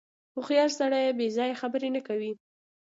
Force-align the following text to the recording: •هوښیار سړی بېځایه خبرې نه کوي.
•هوښیار 0.35 0.69
سړی 0.79 1.03
بېځایه 1.19 1.59
خبرې 1.61 1.89
نه 1.95 2.01
کوي. 2.07 2.31